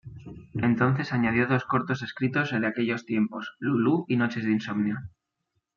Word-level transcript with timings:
Entonces 0.55 1.13
añadió 1.13 1.45
dos 1.45 1.63
cortos 1.65 2.01
escritos 2.01 2.49
de 2.49 2.65
aquellos 2.65 3.05
tiempos: 3.05 3.53
Lulú 3.59 4.05
y 4.07 4.17
Noches 4.17 4.43
de 4.43 4.49
insomnio. 4.51 4.97